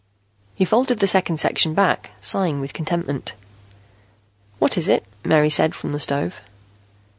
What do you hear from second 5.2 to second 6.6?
Mary said, from the stove.